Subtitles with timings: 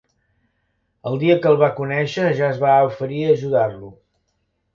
[1.11, 3.93] El dia que el va conèixer ja es va oferir a ajudar-lo.